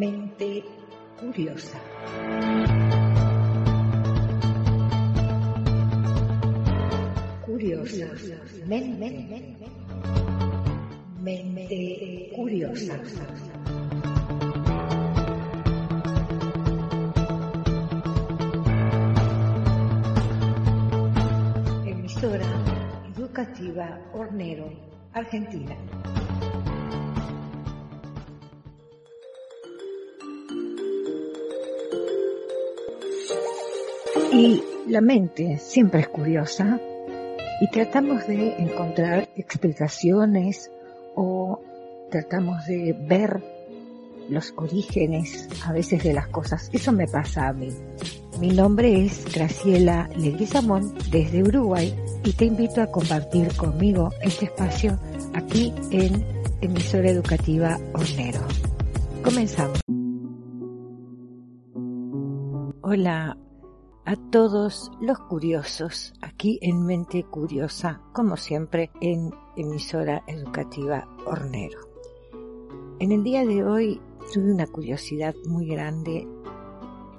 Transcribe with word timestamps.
Mente 0.00 0.64
curiosa. 1.20 1.78
Curiosa. 7.44 8.06
Men, 8.66 8.98
men, 8.98 9.28
men, 9.28 9.56
Mente 11.20 12.32
curiosa. 12.34 12.98
Emisora 21.84 22.46
educativa 23.14 24.00
Hornero, 24.14 24.72
Argentina. 25.12 25.76
Y 34.32 34.62
la 34.86 35.00
mente 35.00 35.58
siempre 35.58 36.00
es 36.00 36.08
curiosa 36.08 36.78
y 37.60 37.70
tratamos 37.70 38.26
de 38.26 38.56
encontrar 38.58 39.28
explicaciones 39.36 40.70
o 41.14 41.60
tratamos 42.10 42.64
de 42.66 42.96
ver 42.98 43.42
los 44.28 44.54
orígenes 44.56 45.48
a 45.66 45.72
veces 45.72 46.04
de 46.04 46.14
las 46.14 46.28
cosas. 46.28 46.70
Eso 46.72 46.92
me 46.92 47.08
pasa 47.08 47.48
a 47.48 47.52
mí. 47.52 47.70
Mi 48.38 48.50
nombre 48.50 49.04
es 49.04 49.24
Graciela 49.34 50.08
Leguizamón 50.16 50.94
desde 51.10 51.42
Uruguay 51.42 51.94
y 52.24 52.32
te 52.32 52.44
invito 52.44 52.80
a 52.80 52.86
compartir 52.86 53.54
conmigo 53.56 54.10
este 54.22 54.46
espacio 54.46 54.98
aquí 55.34 55.74
en 55.90 56.24
emisora 56.60 57.10
educativa 57.10 57.78
Hornero. 57.92 58.40
Comenzamos. 59.22 59.80
Hola, 62.82 63.36
a 64.04 64.16
todos 64.16 64.90
los 65.00 65.18
curiosos 65.18 66.14
aquí 66.20 66.58
en 66.62 66.84
Mente 66.84 67.24
Curiosa, 67.24 68.00
como 68.12 68.36
siempre 68.36 68.90
en 69.00 69.30
emisora 69.56 70.22
educativa 70.26 71.08
Hornero. 71.26 71.78
En 72.98 73.12
el 73.12 73.22
día 73.22 73.44
de 73.44 73.64
hoy 73.64 74.00
tuve 74.32 74.52
una 74.52 74.66
curiosidad 74.66 75.34
muy 75.46 75.66
grande. 75.66 76.26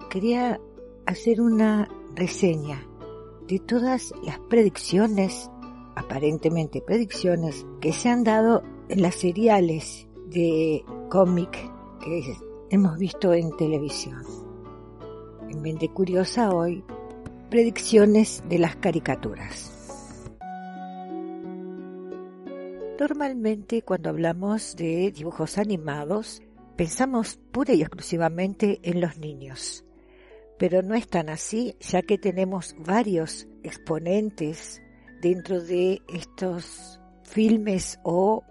Quería 0.09 0.59
hacer 1.05 1.41
una 1.41 1.87
reseña 2.15 2.85
de 3.47 3.59
todas 3.59 4.13
las 4.23 4.39
predicciones, 4.39 5.49
aparentemente 5.95 6.81
predicciones, 6.81 7.65
que 7.79 7.93
se 7.93 8.09
han 8.09 8.23
dado 8.23 8.63
en 8.89 9.01
las 9.01 9.15
seriales 9.15 10.07
de 10.27 10.83
cómic 11.09 11.51
que 12.03 12.35
hemos 12.69 12.97
visto 12.97 13.33
en 13.33 13.55
televisión 13.57 14.50
en 15.51 15.61
Mente 15.61 15.89
Curiosa 15.89 16.53
hoy, 16.53 16.83
predicciones 17.49 18.43
de 18.47 18.59
las 18.59 18.77
caricaturas. 18.77 19.71
Normalmente 22.99 23.81
cuando 23.81 24.09
hablamos 24.09 24.75
de 24.75 25.11
dibujos 25.11 25.57
animados, 25.57 26.41
pensamos 26.77 27.39
pura 27.51 27.73
y 27.73 27.81
exclusivamente 27.81 28.79
en 28.83 29.01
los 29.01 29.17
niños. 29.17 29.83
Pero 30.57 30.83
no 30.83 30.95
es 30.95 31.07
tan 31.07 31.29
así, 31.29 31.75
ya 31.79 32.01
que 32.03 32.17
tenemos 32.17 32.75
varios 32.79 33.47
exponentes 33.63 34.81
dentro 35.21 35.61
de 35.61 36.01
estos 36.13 37.01
filmes 37.23 37.99
o 38.03 38.43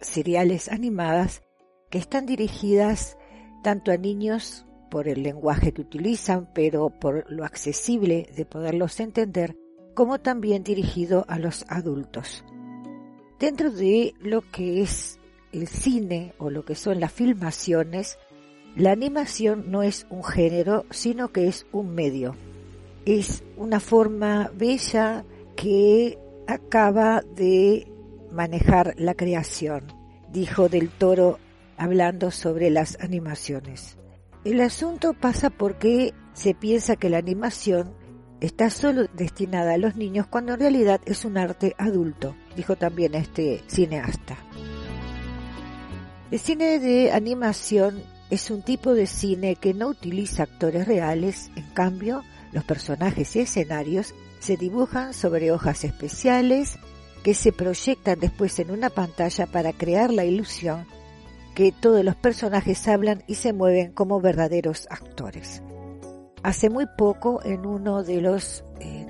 seriales 0.00 0.68
animadas 0.70 1.42
que 1.90 1.98
están 1.98 2.26
dirigidas 2.26 3.16
tanto 3.62 3.92
a 3.92 3.96
niños 3.96 4.67
por 4.88 5.08
el 5.08 5.22
lenguaje 5.22 5.72
que 5.72 5.82
utilizan, 5.82 6.48
pero 6.54 6.90
por 6.90 7.30
lo 7.30 7.44
accesible 7.44 8.28
de 8.36 8.44
poderlos 8.44 9.00
entender, 9.00 9.56
como 9.94 10.18
también 10.20 10.62
dirigido 10.62 11.24
a 11.28 11.38
los 11.38 11.64
adultos. 11.68 12.44
Dentro 13.38 13.70
de 13.70 14.14
lo 14.20 14.42
que 14.42 14.82
es 14.82 15.18
el 15.52 15.68
cine 15.68 16.34
o 16.38 16.50
lo 16.50 16.64
que 16.64 16.74
son 16.74 17.00
las 17.00 17.12
filmaciones, 17.12 18.18
la 18.76 18.92
animación 18.92 19.70
no 19.70 19.82
es 19.82 20.06
un 20.10 20.24
género, 20.24 20.84
sino 20.90 21.28
que 21.28 21.48
es 21.48 21.66
un 21.72 21.94
medio. 21.94 22.36
Es 23.04 23.42
una 23.56 23.80
forma 23.80 24.50
bella 24.54 25.24
que 25.56 26.18
acaba 26.46 27.22
de 27.34 27.86
manejar 28.30 28.94
la 28.98 29.14
creación, 29.14 29.84
dijo 30.32 30.68
del 30.68 30.90
toro 30.90 31.38
hablando 31.76 32.30
sobre 32.30 32.70
las 32.70 32.98
animaciones. 33.00 33.98
El 34.48 34.62
asunto 34.62 35.12
pasa 35.12 35.50
porque 35.50 36.14
se 36.32 36.54
piensa 36.54 36.96
que 36.96 37.10
la 37.10 37.18
animación 37.18 37.92
está 38.40 38.70
solo 38.70 39.04
destinada 39.12 39.74
a 39.74 39.76
los 39.76 39.94
niños 39.96 40.26
cuando 40.26 40.54
en 40.54 40.60
realidad 40.60 41.02
es 41.04 41.26
un 41.26 41.36
arte 41.36 41.74
adulto, 41.76 42.34
dijo 42.56 42.74
también 42.74 43.14
este 43.14 43.62
cineasta. 43.66 44.38
El 46.30 46.38
cine 46.38 46.78
de 46.78 47.12
animación 47.12 48.02
es 48.30 48.50
un 48.50 48.62
tipo 48.62 48.94
de 48.94 49.06
cine 49.06 49.56
que 49.56 49.74
no 49.74 49.88
utiliza 49.88 50.44
actores 50.44 50.88
reales, 50.88 51.50
en 51.54 51.68
cambio, 51.74 52.22
los 52.50 52.64
personajes 52.64 53.36
y 53.36 53.40
escenarios 53.40 54.14
se 54.38 54.56
dibujan 54.56 55.12
sobre 55.12 55.52
hojas 55.52 55.84
especiales 55.84 56.78
que 57.22 57.34
se 57.34 57.52
proyectan 57.52 58.18
después 58.18 58.58
en 58.60 58.70
una 58.70 58.88
pantalla 58.88 59.44
para 59.44 59.74
crear 59.74 60.10
la 60.10 60.24
ilusión 60.24 60.86
que 61.58 61.72
todos 61.72 62.04
los 62.04 62.14
personajes 62.14 62.86
hablan 62.86 63.24
y 63.26 63.34
se 63.34 63.52
mueven 63.52 63.90
como 63.90 64.20
verdaderos 64.20 64.86
actores. 64.90 65.60
Hace 66.44 66.70
muy 66.70 66.86
poco 66.96 67.42
en 67.42 67.66
uno 67.66 68.04
de 68.04 68.20
los 68.20 68.64
eh, 68.78 69.08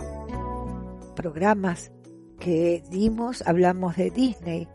programas 1.14 1.92
que 2.40 2.82
dimos 2.88 3.42
hablamos 3.46 3.96
de 3.96 4.08
Disney 4.08 4.66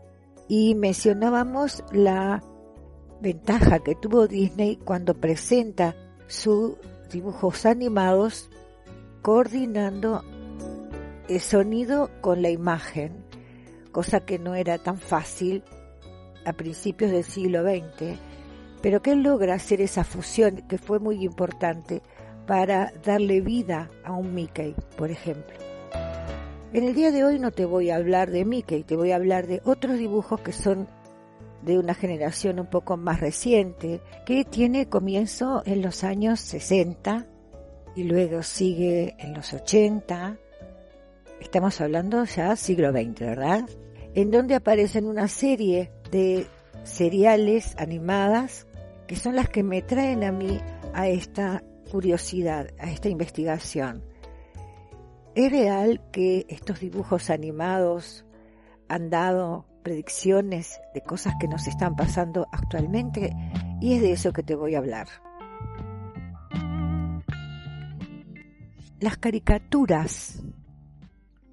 y 0.46 0.76
mencionábamos 0.76 1.82
la 1.90 2.44
ventaja 3.20 3.80
que 3.80 3.96
tuvo 3.96 4.28
Disney 4.28 4.76
cuando 4.76 5.14
presenta 5.14 5.96
sus 6.28 6.74
dibujos 7.10 7.66
animados 7.66 8.50
coordinando 9.20 10.22
el 11.28 11.40
sonido 11.40 12.08
con 12.20 12.40
la 12.40 12.50
imagen, 12.50 13.24
cosa 13.90 14.20
que 14.20 14.38
no 14.38 14.54
era 14.54 14.78
tan 14.78 14.98
fácil 14.98 15.64
a 16.44 16.52
principios 16.52 17.10
del 17.10 17.24
siglo 17.24 17.62
XX, 17.62 18.18
pero 18.82 19.02
que 19.02 19.12
él 19.12 19.22
logra 19.22 19.54
hacer 19.54 19.80
esa 19.80 20.04
fusión 20.04 20.62
que 20.68 20.78
fue 20.78 20.98
muy 20.98 21.24
importante 21.24 22.02
para 22.46 22.92
darle 23.04 23.40
vida 23.40 23.90
a 24.04 24.12
un 24.12 24.34
Mickey, 24.34 24.74
por 24.96 25.10
ejemplo. 25.10 25.56
En 26.72 26.84
el 26.84 26.94
día 26.94 27.12
de 27.12 27.24
hoy 27.24 27.38
no 27.38 27.52
te 27.52 27.64
voy 27.64 27.90
a 27.90 27.96
hablar 27.96 28.30
de 28.30 28.44
Mickey, 28.44 28.82
te 28.82 28.96
voy 28.96 29.12
a 29.12 29.16
hablar 29.16 29.46
de 29.46 29.62
otros 29.64 29.96
dibujos 29.96 30.40
que 30.40 30.52
son 30.52 30.88
de 31.62 31.78
una 31.78 31.94
generación 31.94 32.60
un 32.60 32.66
poco 32.66 32.96
más 32.96 33.20
reciente, 33.20 34.00
que 34.26 34.44
tiene 34.44 34.88
comienzo 34.88 35.62
en 35.64 35.82
los 35.82 36.04
años 36.04 36.40
60 36.40 37.26
y 37.96 38.04
luego 38.04 38.42
sigue 38.42 39.14
en 39.18 39.34
los 39.34 39.52
80. 39.52 40.36
Estamos 41.40 41.80
hablando 41.80 42.24
ya 42.24 42.56
siglo 42.56 42.92
XX, 42.92 43.20
¿verdad? 43.20 43.68
En 44.14 44.30
donde 44.30 44.54
aparecen 44.54 45.06
una 45.06 45.28
serie 45.28 45.90
de 46.14 46.46
seriales 46.84 47.74
animadas 47.76 48.68
que 49.08 49.16
son 49.16 49.34
las 49.34 49.48
que 49.48 49.64
me 49.64 49.82
traen 49.82 50.22
a 50.22 50.30
mí 50.30 50.60
a 50.94 51.08
esta 51.08 51.64
curiosidad, 51.90 52.68
a 52.78 52.88
esta 52.88 53.08
investigación. 53.08 54.04
¿Es 55.34 55.50
real 55.50 56.00
que 56.12 56.46
estos 56.48 56.78
dibujos 56.78 57.30
animados 57.30 58.24
han 58.88 59.10
dado 59.10 59.66
predicciones 59.82 60.80
de 60.94 61.00
cosas 61.00 61.34
que 61.40 61.48
nos 61.48 61.66
están 61.66 61.96
pasando 61.96 62.46
actualmente? 62.52 63.34
Y 63.80 63.94
es 63.94 64.00
de 64.00 64.12
eso 64.12 64.32
que 64.32 64.44
te 64.44 64.54
voy 64.54 64.76
a 64.76 64.78
hablar. 64.78 65.08
Las 69.00 69.16
caricaturas 69.16 70.43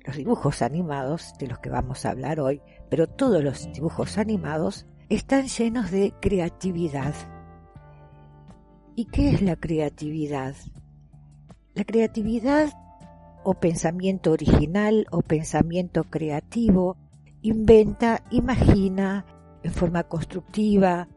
los 0.06 0.18
dibujos 0.18 0.62
animados, 0.62 1.33
de 1.39 1.48
los 1.48 1.59
que 1.59 1.69
vamos 1.69 2.06
a 2.06 2.12
hablar 2.12 2.39
hoy, 2.39 2.62
pero 2.89 3.07
todos 3.07 3.44
los 3.44 3.71
dibujos 3.74 4.18
animados 4.18 4.88
están 5.09 5.48
llenos 5.48 5.92
de 5.92 6.13
creatividad. 6.21 7.13
¿Y 8.95 9.06
qué 9.06 9.31
es 9.31 9.42
la 9.42 9.56
creatividad? 9.56 10.56
La 11.74 11.83
creatividad 11.83 12.74
o 13.44 13.53
pensamiento 13.53 14.31
original 14.31 15.07
o 15.12 15.21
pensamiento 15.21 16.03
creativo 16.03 16.98
inventa, 17.42 18.24
imagina 18.30 19.25
en 19.63 19.71
forma 19.71 20.03
constructiva, 20.03 21.07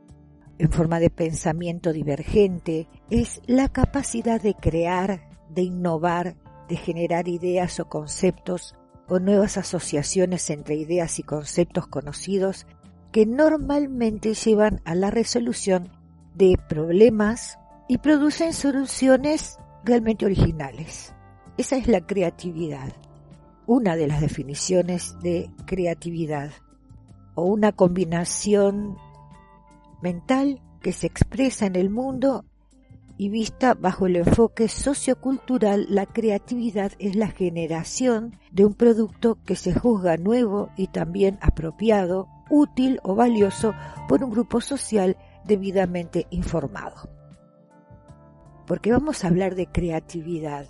en 0.58 0.70
forma 0.70 1.00
de 1.00 1.10
pensamiento 1.10 1.92
divergente, 1.92 2.88
es 3.10 3.40
la 3.46 3.68
capacidad 3.68 4.40
de 4.40 4.54
crear, 4.54 5.28
de 5.50 5.62
innovar, 5.62 6.36
de 6.68 6.76
generar 6.76 7.28
ideas 7.28 7.80
o 7.80 7.88
conceptos 7.88 8.74
o 9.08 9.18
nuevas 9.18 9.58
asociaciones 9.58 10.48
entre 10.50 10.76
ideas 10.76 11.18
y 11.18 11.22
conceptos 11.22 11.86
conocidos 11.86 12.66
que 13.12 13.26
normalmente 13.26 14.34
llevan 14.34 14.80
a 14.84 14.94
la 14.94 15.10
resolución 15.10 15.88
de 16.34 16.58
problemas 16.68 17.58
y 17.88 17.98
producen 17.98 18.52
soluciones 18.52 19.58
realmente 19.84 20.24
originales. 20.24 21.14
Esa 21.56 21.76
es 21.76 21.86
la 21.86 22.00
creatividad, 22.00 22.92
una 23.66 23.96
de 23.96 24.08
las 24.08 24.20
definiciones 24.20 25.16
de 25.20 25.50
creatividad, 25.66 26.50
o 27.34 27.44
una 27.44 27.72
combinación 27.72 28.96
mental 30.02 30.60
que 30.80 30.92
se 30.92 31.06
expresa 31.06 31.66
en 31.66 31.76
el 31.76 31.90
mundo 31.90 32.44
y 33.16 33.28
vista 33.28 33.74
bajo 33.74 34.06
el 34.06 34.16
enfoque 34.16 34.68
sociocultural, 34.68 35.86
la 35.88 36.06
creatividad 36.06 36.92
es 36.98 37.14
la 37.14 37.28
generación 37.28 38.38
de 38.50 38.64
un 38.64 38.74
producto 38.74 39.38
que 39.44 39.56
se 39.56 39.72
juzga 39.72 40.16
nuevo 40.16 40.70
y 40.76 40.88
también 40.88 41.38
apropiado, 41.40 42.28
útil 42.50 42.98
o 43.02 43.14
valioso 43.14 43.74
por 44.08 44.24
un 44.24 44.30
grupo 44.30 44.60
social 44.60 45.16
debidamente 45.44 46.26
informado. 46.30 47.08
Porque 48.66 48.90
vamos 48.90 49.24
a 49.24 49.28
hablar 49.28 49.54
de 49.54 49.66
creatividad, 49.66 50.68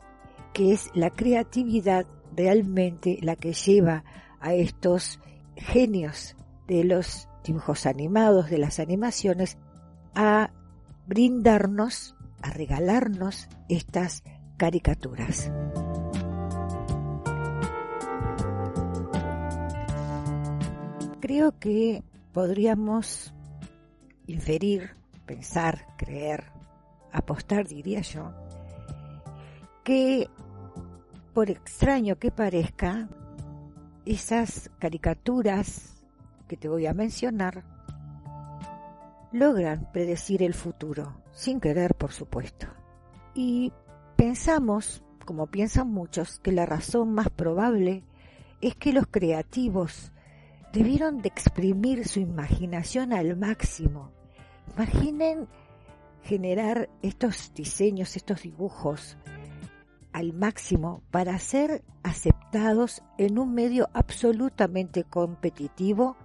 que 0.52 0.72
es 0.72 0.90
la 0.94 1.10
creatividad 1.10 2.06
realmente 2.36 3.18
la 3.22 3.36
que 3.36 3.52
lleva 3.52 4.04
a 4.40 4.54
estos 4.54 5.20
genios 5.56 6.36
de 6.66 6.84
los 6.84 7.28
dibujos 7.44 7.86
animados, 7.86 8.50
de 8.50 8.58
las 8.58 8.80
animaciones, 8.80 9.58
a 10.14 10.50
brindarnos 11.06 12.16
a 12.44 12.50
regalarnos 12.50 13.48
estas 13.70 14.22
caricaturas. 14.58 15.50
Creo 21.20 21.58
que 21.58 22.04
podríamos 22.34 23.32
inferir, 24.26 24.90
pensar, 25.24 25.86
creer, 25.96 26.44
apostar, 27.12 27.66
diría 27.66 28.02
yo, 28.02 28.30
que 29.82 30.28
por 31.32 31.50
extraño 31.50 32.18
que 32.18 32.30
parezca, 32.30 33.08
esas 34.04 34.70
caricaturas 34.78 36.04
que 36.46 36.58
te 36.58 36.68
voy 36.68 36.84
a 36.84 36.92
mencionar 36.92 37.73
logran 39.34 39.90
predecir 39.92 40.44
el 40.44 40.54
futuro 40.54 41.20
sin 41.32 41.60
querer, 41.60 41.94
por 41.96 42.12
supuesto. 42.12 42.68
Y 43.34 43.72
pensamos, 44.16 45.02
como 45.26 45.48
piensan 45.48 45.90
muchos, 45.90 46.38
que 46.38 46.52
la 46.52 46.66
razón 46.66 47.12
más 47.12 47.30
probable 47.30 48.04
es 48.60 48.76
que 48.76 48.92
los 48.92 49.08
creativos 49.08 50.12
debieron 50.72 51.20
de 51.20 51.28
exprimir 51.28 52.06
su 52.06 52.20
imaginación 52.20 53.12
al 53.12 53.36
máximo. 53.36 54.12
Imaginen 54.76 55.48
generar 56.22 56.88
estos 57.02 57.52
diseños, 57.54 58.16
estos 58.16 58.42
dibujos 58.42 59.18
al 60.12 60.32
máximo 60.32 61.02
para 61.10 61.36
ser 61.40 61.82
aceptados 62.04 63.02
en 63.18 63.40
un 63.40 63.52
medio 63.52 63.88
absolutamente 63.94 65.02
competitivo 65.02 66.16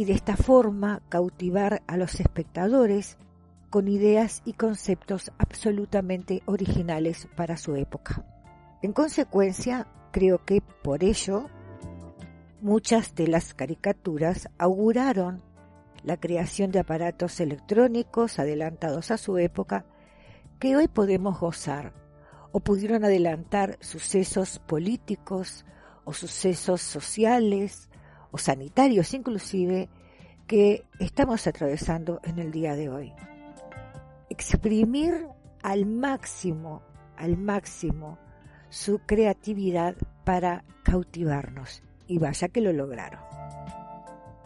y 0.00 0.06
de 0.06 0.14
esta 0.14 0.34
forma 0.34 1.02
cautivar 1.10 1.82
a 1.86 1.98
los 1.98 2.20
espectadores 2.20 3.18
con 3.68 3.86
ideas 3.86 4.40
y 4.46 4.54
conceptos 4.54 5.30
absolutamente 5.36 6.42
originales 6.46 7.28
para 7.36 7.58
su 7.58 7.76
época. 7.76 8.24
En 8.80 8.94
consecuencia, 8.94 9.88
creo 10.10 10.42
que 10.46 10.62
por 10.62 11.04
ello 11.04 11.50
muchas 12.62 13.14
de 13.14 13.28
las 13.28 13.52
caricaturas 13.52 14.48
auguraron 14.56 15.42
la 16.02 16.16
creación 16.16 16.70
de 16.70 16.78
aparatos 16.78 17.38
electrónicos 17.38 18.38
adelantados 18.38 19.10
a 19.10 19.18
su 19.18 19.36
época 19.36 19.84
que 20.58 20.76
hoy 20.76 20.88
podemos 20.88 21.38
gozar 21.38 21.92
o 22.52 22.60
pudieron 22.60 23.04
adelantar 23.04 23.76
sucesos 23.82 24.60
políticos 24.60 25.66
o 26.06 26.14
sucesos 26.14 26.80
sociales 26.80 27.89
o 28.30 28.38
sanitarios 28.38 29.14
inclusive 29.14 29.88
que 30.46 30.84
estamos 30.98 31.46
atravesando 31.46 32.20
en 32.24 32.38
el 32.38 32.50
día 32.50 32.74
de 32.74 32.88
hoy 32.88 33.12
exprimir 34.30 35.26
al 35.62 35.84
máximo, 35.84 36.82
al 37.16 37.36
máximo 37.36 38.18
su 38.70 39.00
creatividad 39.00 39.96
para 40.24 40.64
cautivarnos. 40.82 41.82
Y 42.06 42.18
vaya 42.18 42.48
que 42.48 42.60
lo 42.60 42.72
lograron. 42.72 43.20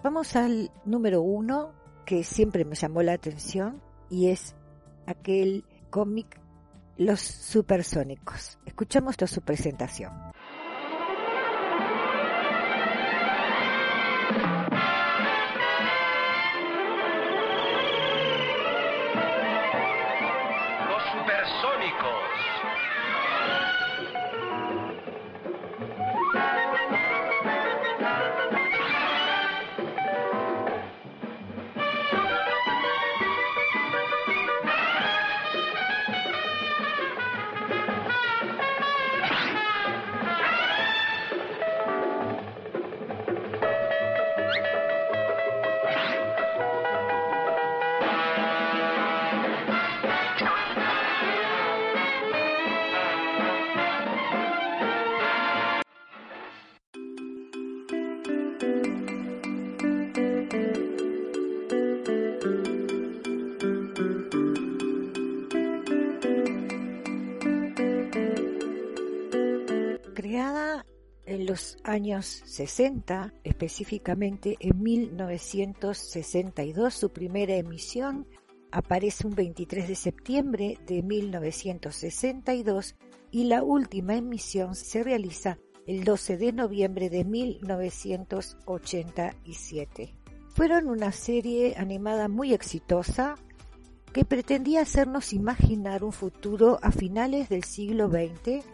Vamos 0.03 0.35
al 0.37 0.71
número 0.85 1.23
uno 1.23 1.73
que 2.05 2.25
siempre 2.25 2.65
me 2.65 2.75
llamó 2.75 3.03
la 3.03 3.13
atención 3.13 3.81
y 4.11 4.29
es 4.29 4.55
aquel 5.07 5.65
cómic 5.91 6.41
Los 6.97 7.21
Supersónicos. 7.21 8.59
Escuchamos 8.67 9.17
toda 9.17 9.29
su 9.29 9.41
presentación. 9.41 10.13
Años 71.85 72.43
60, 72.45 73.33
específicamente 73.45 74.57
en 74.61 74.83
1962, 74.83 76.95
su 76.95 77.11
primera 77.11 77.57
emisión 77.57 78.27
aparece 78.71 79.27
un 79.27 79.35
23 79.35 79.89
de 79.89 79.95
septiembre 79.95 80.79
de 80.87 81.03
1962 81.03 82.97
y 83.31 83.45
la 83.45 83.63
última 83.63 84.17
emisión 84.17 84.75
se 84.75 85.03
realiza 85.03 85.59
el 85.87 86.05
12 86.05 86.37
de 86.37 86.53
noviembre 86.53 87.09
de 87.11 87.25
1987. 87.25 90.15
Fueron 90.49 90.89
una 90.89 91.13
serie 91.13 91.75
animada 91.77 92.29
muy 92.29 92.53
exitosa 92.55 93.37
que 94.13 94.25
pretendía 94.25 94.83
hacernos 94.83 95.33
imaginar 95.33 96.05
un 96.05 96.13
futuro 96.13 96.79
a 96.83 96.93
finales 96.93 97.49
del 97.49 97.65
siglo 97.65 98.09
XX 98.09 98.65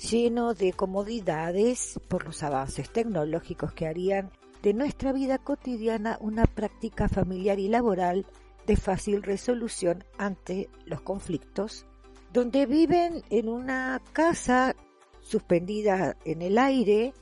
lleno 0.00 0.54
de 0.54 0.72
comodidades 0.72 2.00
por 2.08 2.24
los 2.24 2.42
avances 2.42 2.90
tecnológicos 2.90 3.72
que 3.72 3.86
harían 3.86 4.30
de 4.62 4.72
nuestra 4.74 5.12
vida 5.12 5.38
cotidiana 5.38 6.18
una 6.20 6.44
práctica 6.46 7.08
familiar 7.08 7.58
y 7.58 7.68
laboral 7.68 8.26
de 8.66 8.76
fácil 8.76 9.22
resolución 9.22 10.04
ante 10.18 10.68
los 10.84 11.00
conflictos, 11.00 11.86
donde 12.32 12.66
viven 12.66 13.22
en 13.30 13.48
una 13.48 14.00
casa 14.12 14.74
suspendida 15.20 16.16
en 16.24 16.42
el 16.42 16.58
aire 16.58 17.12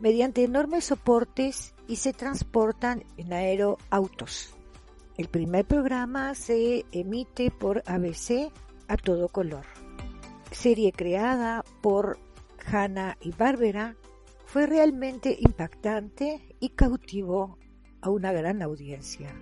mediante 0.00 0.44
enormes 0.44 0.84
soportes 0.84 1.74
y 1.86 1.96
se 1.96 2.12
transportan 2.12 3.04
en 3.16 3.32
aeroautos. 3.32 4.54
El 5.16 5.28
primer 5.28 5.64
programa 5.66 6.34
se 6.34 6.84
emite 6.90 7.50
por 7.50 7.82
ABC 7.86 8.50
a 8.88 8.96
todo 8.96 9.28
color. 9.28 9.81
Serie 10.52 10.92
creada 10.92 11.64
por 11.80 12.18
Hanna 12.64 13.16
y 13.20 13.32
Barbera, 13.32 13.96
fue 14.44 14.66
realmente 14.66 15.36
impactante 15.40 16.56
y 16.60 16.70
cautivó 16.70 17.58
a 18.00 18.10
una 18.10 18.32
gran 18.32 18.62
audiencia. 18.62 19.34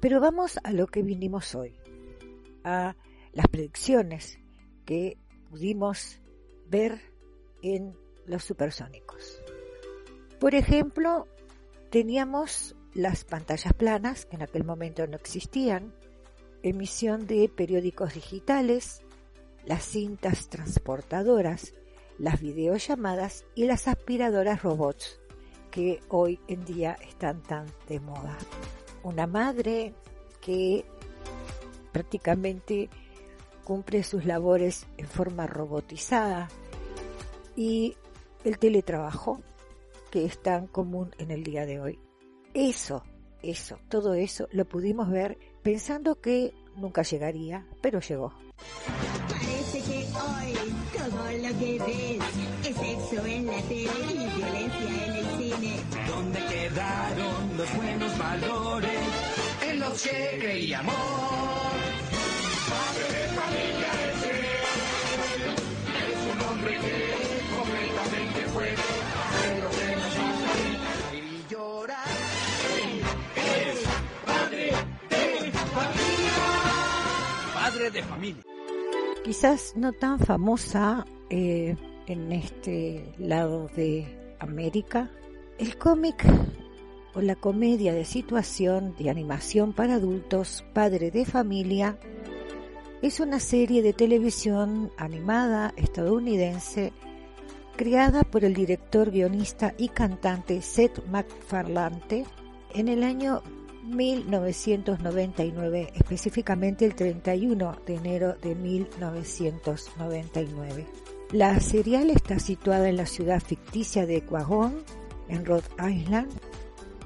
Pero 0.00 0.20
vamos 0.20 0.58
a 0.62 0.72
lo 0.72 0.86
que 0.86 1.02
vinimos 1.02 1.54
hoy, 1.54 1.74
a 2.62 2.94
las 3.32 3.48
predicciones 3.48 4.38
que 4.84 5.16
pudimos 5.48 6.20
ver 6.68 7.00
en 7.62 7.96
los 8.26 8.44
supersónicos. 8.44 9.42
Por 10.38 10.54
ejemplo, 10.54 11.26
teníamos 11.90 12.76
las 12.92 13.24
pantallas 13.24 13.72
planas, 13.72 14.26
que 14.26 14.36
en 14.36 14.42
aquel 14.42 14.64
momento 14.64 15.06
no 15.06 15.16
existían, 15.16 15.94
emisión 16.62 17.26
de 17.26 17.48
periódicos 17.48 18.14
digitales, 18.14 19.03
las 19.66 19.84
cintas 19.84 20.48
transportadoras, 20.48 21.74
las 22.18 22.40
videollamadas 22.40 23.44
y 23.54 23.64
las 23.64 23.88
aspiradoras 23.88 24.62
robots 24.62 25.20
que 25.70 26.00
hoy 26.08 26.38
en 26.46 26.64
día 26.64 26.96
están 27.08 27.42
tan 27.42 27.66
de 27.88 27.98
moda. 28.00 28.36
Una 29.02 29.26
madre 29.26 29.94
que 30.40 30.84
prácticamente 31.92 32.88
cumple 33.64 34.02
sus 34.02 34.24
labores 34.24 34.86
en 34.98 35.06
forma 35.06 35.46
robotizada 35.46 36.48
y 37.56 37.96
el 38.44 38.58
teletrabajo 38.58 39.40
que 40.10 40.24
es 40.24 40.40
tan 40.40 40.66
común 40.68 41.10
en 41.18 41.30
el 41.30 41.42
día 41.42 41.66
de 41.66 41.80
hoy. 41.80 41.98
Eso, 42.52 43.02
eso, 43.42 43.78
todo 43.88 44.14
eso 44.14 44.46
lo 44.52 44.64
pudimos 44.64 45.10
ver 45.10 45.38
pensando 45.62 46.20
que 46.20 46.54
nunca 46.76 47.02
llegaría, 47.02 47.66
pero 47.80 48.00
llegó. 48.00 48.32
Hoy 50.26 50.52
todo 50.96 51.24
lo 51.32 51.58
que 51.58 51.78
ves 51.86 52.22
es 52.68 52.76
sexo 52.76 53.26
en 53.26 53.46
la 53.46 53.60
tele 53.62 53.90
y 54.10 54.26
violencia 54.36 55.04
en 55.06 55.12
el 55.12 55.26
cine. 55.38 55.72
¿Dónde 56.08 56.40
quedaron 56.46 57.56
los 57.56 57.76
buenos 57.76 58.18
valores 58.18 59.00
en 59.68 59.80
los 59.80 60.02
que 60.02 60.38
creíamos? 60.40 60.94
Padre 62.70 63.06
de 63.12 63.28
familia 63.40 63.90
es 64.08 64.22
él, 64.24 64.44
es 66.08 66.18
un 66.32 66.38
hombre 66.48 66.72
que 66.80 66.96
completamente 67.56 68.40
puede 68.52 68.72
hacer 68.72 69.54
lo 69.62 69.70
que 69.70 69.86
nos 69.96 70.14
hace 70.24 71.16
y 71.16 71.44
llorar. 71.50 72.08
Él 72.76 73.02
es 73.36 73.78
padre 74.24 74.64
de 75.10 75.52
familia. 75.52 76.44
Padre 77.54 77.90
de 77.90 78.02
familia. 78.02 78.53
Quizás 79.24 79.72
no 79.74 79.94
tan 79.94 80.18
famosa 80.18 81.06
eh, 81.30 81.76
en 82.06 82.30
este 82.30 83.10
lado 83.16 83.68
de 83.74 84.36
América, 84.38 85.10
el 85.56 85.78
cómic 85.78 86.22
o 87.14 87.22
la 87.22 87.34
comedia 87.34 87.94
de 87.94 88.04
situación 88.04 88.94
de 88.98 89.08
animación 89.08 89.72
para 89.72 89.94
adultos, 89.94 90.62
Padre 90.74 91.10
de 91.10 91.24
Familia, 91.24 91.98
es 93.00 93.18
una 93.18 93.40
serie 93.40 93.80
de 93.80 93.94
televisión 93.94 94.92
animada 94.98 95.72
estadounidense 95.78 96.92
creada 97.76 98.24
por 98.24 98.44
el 98.44 98.52
director, 98.52 99.10
guionista 99.10 99.74
y 99.78 99.88
cantante 99.88 100.60
Seth 100.60 101.02
MacFarlane 101.06 102.26
en 102.74 102.88
el 102.88 103.02
año 103.02 103.42
1999, 103.84 105.92
específicamente 105.94 106.84
el 106.84 106.94
31 106.94 107.78
de 107.86 107.94
enero 107.94 108.36
de 108.40 108.54
1999. 108.54 110.86
La 111.32 111.58
serial 111.60 112.10
está 112.10 112.38
situada 112.38 112.88
en 112.88 112.96
la 112.96 113.06
ciudad 113.06 113.42
ficticia 113.42 114.06
de 114.06 114.22
Quagon, 114.22 114.84
en 115.28 115.44
Rhode 115.44 115.68
Island, 115.78 116.30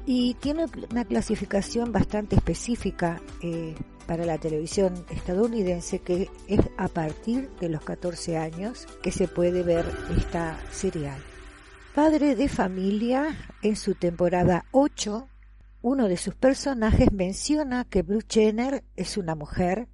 y 0.06 0.34
tiene 0.34 0.66
una 0.90 1.04
clasificación 1.04 1.90
bastante 1.92 2.36
específica 2.36 3.20
eh, 3.42 3.74
para 4.06 4.24
la 4.24 4.38
televisión 4.38 5.04
estadounidense 5.10 5.98
que 5.98 6.30
es 6.46 6.60
a 6.78 6.86
partir 6.88 7.50
de 7.60 7.68
los 7.68 7.82
14 7.82 8.38
años 8.38 8.86
que 9.02 9.12
se 9.12 9.28
puede 9.28 9.62
ver 9.62 9.84
esta 10.16 10.58
serial. 10.70 11.20
Padre 11.94 12.34
de 12.36 12.48
familia 12.48 13.36
en 13.60 13.76
su 13.76 13.94
temporada 13.94 14.64
8 14.70 15.28
uno 15.80 16.08
de 16.08 16.16
sus 16.16 16.34
personajes 16.34 17.12
menciona 17.12 17.84
que 17.84 18.02
Bruce 18.02 18.52
es 18.96 19.16
una 19.16 19.34
mujer, 19.34 19.88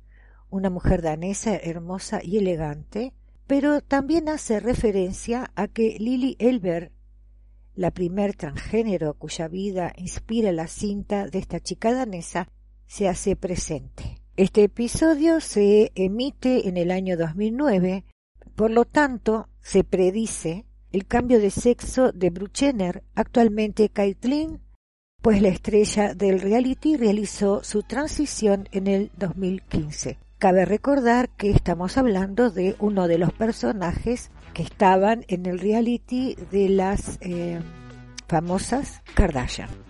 una 0.48 0.70
mujer 0.70 1.02
danesa 1.02 1.56
hermosa 1.56 2.20
y 2.22 2.38
elegante, 2.38 3.12
pero 3.46 3.80
también 3.82 4.28
hace 4.28 4.60
referencia 4.60 5.50
a 5.54 5.68
que 5.68 5.96
Lily 5.98 6.36
Elber, 6.38 6.92
la 7.74 7.90
primer 7.90 8.34
transgénero 8.34 9.14
cuya 9.14 9.48
vida 9.48 9.92
inspira 9.96 10.52
la 10.52 10.68
cinta 10.68 11.26
de 11.26 11.38
esta 11.38 11.60
chica 11.60 11.92
danesa, 11.92 12.48
se 12.86 13.08
hace 13.08 13.36
presente. 13.36 14.22
Este 14.36 14.64
episodio 14.64 15.40
se 15.40 15.92
emite 15.94 16.68
en 16.68 16.76
el 16.76 16.90
año 16.90 17.16
2009, 17.16 18.04
por 18.54 18.70
lo 18.70 18.84
tanto, 18.84 19.48
se 19.60 19.84
predice 19.84 20.64
el 20.92 21.06
cambio 21.06 21.40
de 21.40 21.50
sexo 21.50 22.12
de 22.12 22.30
Bruce 22.30 22.66
Jenner, 22.66 23.02
actualmente 23.14 23.88
Caitlyn 23.88 24.63
pues 25.24 25.40
la 25.40 25.48
estrella 25.48 26.12
del 26.12 26.38
reality 26.38 26.98
realizó 26.98 27.64
su 27.64 27.82
transición 27.82 28.68
en 28.72 28.86
el 28.86 29.10
2015. 29.16 30.18
Cabe 30.36 30.66
recordar 30.66 31.30
que 31.30 31.50
estamos 31.50 31.96
hablando 31.96 32.50
de 32.50 32.76
uno 32.78 33.08
de 33.08 33.16
los 33.16 33.32
personajes 33.32 34.30
que 34.52 34.62
estaban 34.62 35.24
en 35.28 35.46
el 35.46 35.60
reality 35.60 36.36
de 36.52 36.68
las 36.68 37.16
eh, 37.22 37.58
famosas 38.28 39.00
Kardashian. 39.14 39.83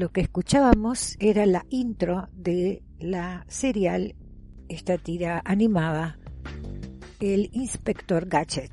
Lo 0.00 0.10
que 0.10 0.22
escuchábamos 0.22 1.16
era 1.20 1.44
la 1.44 1.66
intro 1.68 2.30
de 2.32 2.82
la 3.00 3.44
serial, 3.48 4.14
esta 4.66 4.96
tira 4.96 5.42
animada, 5.44 6.18
El 7.20 7.50
Inspector 7.52 8.26
Gadget. 8.26 8.72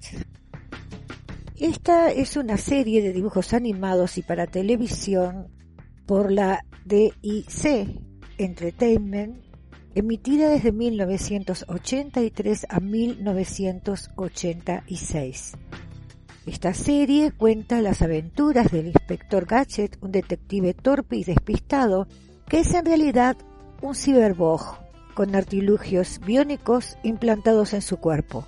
Esta 1.58 2.12
es 2.12 2.38
una 2.38 2.56
serie 2.56 3.02
de 3.02 3.12
dibujos 3.12 3.54
animados 3.54 4.18
y 4.18 4.22
para 4.22 4.48
televisión 4.48 5.50
por 6.06 6.32
la 6.32 6.64
DIC 6.86 8.00
Entertainment, 8.38 9.44
emitida 9.96 10.48
desde 10.48 10.72
1983 10.72 12.68
a 12.70 12.80
1986. 12.80 15.58
Esta 16.48 16.74
serie 16.74 17.34
cuenta 17.34 17.82
las 17.82 18.02
aventuras 18.02 18.72
del 18.72 18.88
inspector 18.88 19.46
Gadget, 19.46 19.98
un 20.00 20.14
detective 20.14 20.74
torpe 20.74 21.18
y 21.18 21.26
despistado, 21.26 22.08
que 22.48 22.62
es 22.62 22.74
en 22.74 22.86
realidad 22.86 23.36
un 23.82 23.96
ciberbog 23.96 24.62
con 25.14 25.36
artilugios 25.36 26.22
biónicos 26.26 26.98
implantados 27.04 27.74
en 27.74 27.82
su 27.82 27.98
cuerpo. 27.98 28.46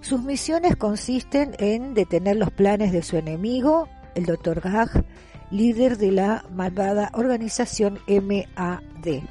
Sus 0.00 0.22
misiones 0.22 0.76
consisten 0.76 1.56
en 1.58 1.92
detener 1.94 2.36
los 2.36 2.52
planes 2.52 2.92
de 2.92 3.02
su 3.02 3.16
enemigo, 3.16 3.88
el 4.14 4.26
Dr. 4.26 4.60
Gag, 4.60 5.04
líder 5.50 5.98
de 5.98 6.12
la 6.12 6.44
malvada 6.52 7.10
organización 7.14 7.98
MAD, 8.06 9.22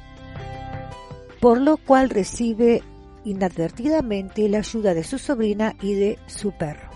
por 1.40 1.58
lo 1.58 1.78
cual 1.78 2.10
recibe 2.10 2.82
inadvertidamente 3.24 4.46
la 4.50 4.58
ayuda 4.58 4.92
de 4.92 5.04
su 5.04 5.16
sobrina 5.18 5.74
y 5.80 5.94
de 5.94 6.18
su 6.26 6.52
perro. 6.52 6.93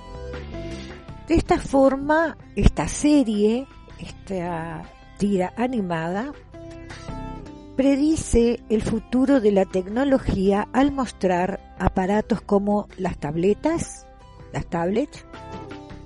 De 1.29 1.35
esta 1.35 1.59
forma, 1.59 2.39
esta 2.57 2.89
serie, 2.89 3.67
esta 3.99 4.83
tira 5.19 5.53
animada, 5.59 6.33
predice 7.77 8.61
el 8.71 8.81
futuro 8.81 9.39
de 9.39 9.53
la 9.53 9.67
tecnología 9.67 10.67
al 10.73 10.91
mostrar 10.91 11.61
aparatos 11.79 12.41
como 12.41 12.89
las 12.97 13.19
tabletas, 13.19 14.07
las 14.55 14.65
tablets, 14.67 15.27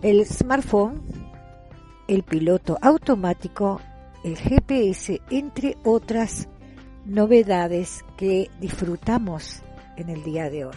el 0.02 0.26
smartphone, 0.26 1.00
el 2.08 2.24
piloto 2.24 2.76
automático, 2.82 3.80
el 4.24 4.36
GPS, 4.36 5.20
entre 5.30 5.76
otras 5.84 6.48
novedades 7.06 8.04
que 8.16 8.50
disfrutamos 8.60 9.62
en 9.96 10.08
el 10.08 10.24
día 10.24 10.50
de 10.50 10.64
hoy. 10.64 10.76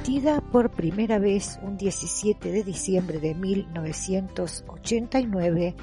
Emitida 0.00 0.40
por 0.40 0.70
primera 0.70 1.18
vez 1.18 1.60
un 1.62 1.76
17 1.76 2.50
de 2.50 2.64
diciembre 2.64 3.18
de 3.18 3.34
1989, 3.34 5.76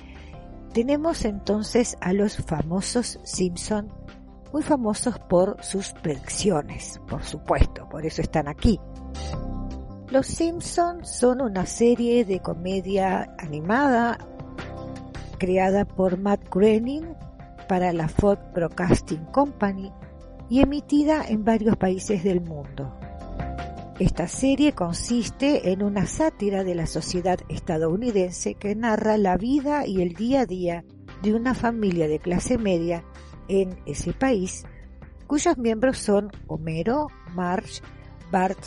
tenemos 0.74 1.24
entonces 1.24 1.96
a 2.02 2.14
los 2.14 2.38
famosos 2.38 3.20
Simpson, 3.24 3.94
muy 4.52 4.64
famosos 4.64 5.20
por 5.20 5.64
sus 5.64 5.92
predicciones, 6.02 7.00
por 7.08 7.24
supuesto, 7.24 7.88
por 7.90 8.08
eso 8.08 8.24
están 8.24 8.48
aquí. 8.48 8.80
Los 10.10 10.26
Simpsons 10.26 11.12
son 11.12 11.42
una 11.42 11.68
serie 11.68 12.26
de 12.26 12.40
comedia 12.40 13.36
animada 13.38 14.18
creada 15.38 15.86
por 15.86 16.18
Matt 16.18 16.42
Groening 16.50 17.14
para 17.68 17.94
la 17.94 18.08
Fox 18.08 18.42
Broadcasting 18.56 19.26
Company 19.26 19.94
y 20.50 20.62
emitida 20.62 21.24
en 21.28 21.46
varios 21.46 21.78
países 21.78 22.24
del 22.24 22.42
mundo. 22.42 22.97
Esta 24.00 24.28
serie 24.28 24.74
consiste 24.74 25.72
en 25.72 25.82
una 25.82 26.06
sátira 26.06 26.64
de 26.64 26.76
la 26.76 26.86
sociedad 26.86 27.40
estadounidense 27.50 28.54
que 28.54 28.76
narra 28.76 29.18
la 29.18 29.38
vida 29.38 29.88
y 29.88 30.04
el 30.04 30.14
día 30.14 30.42
a 30.42 30.46
día 30.46 30.84
de 31.24 31.34
una 31.34 31.56
familia 31.56 32.08
de 32.08 32.20
clase 32.20 32.60
media 32.60 33.04
en 33.48 33.80
ese 33.88 34.14
país, 34.14 34.66
cuyos 35.26 35.58
miembros 35.58 35.98
son 35.98 36.32
Homero, 36.46 37.08
Marge, 37.34 37.82
Bart, 38.32 38.60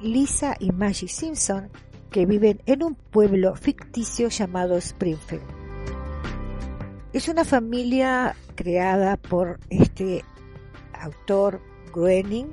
Lisa 0.00 0.56
y 0.58 0.72
Maggie 0.72 1.08
Simpson, 1.08 1.68
que 2.10 2.24
viven 2.24 2.62
en 2.64 2.82
un 2.82 2.94
pueblo 2.94 3.56
ficticio 3.56 4.30
llamado 4.30 4.78
Springfield. 4.78 5.44
Es 7.12 7.28
una 7.28 7.44
familia 7.44 8.34
creada 8.54 9.18
por 9.18 9.60
este 9.68 10.24
autor 10.94 11.60
Groening, 11.92 12.46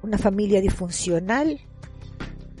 una 0.00 0.16
familia 0.16 0.62
disfuncional 0.62 1.60